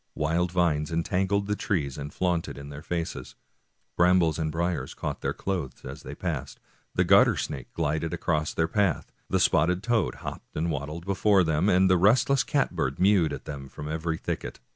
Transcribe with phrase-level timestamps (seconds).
[0.15, 3.35] Wild vines entangled the trees and flaunted in their faces;
[3.95, 6.59] brambles and briers caught their clothes as they passed;
[6.95, 11.69] the garter snake glided across their path; the spotted toad hopped and waddled before them;
[11.69, 14.59] and the restless catbird mewed at them from every thicket.